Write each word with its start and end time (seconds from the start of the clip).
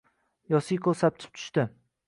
Yosiko 0.53 0.95
sapchib 1.03 1.37
tushdi 1.39 1.71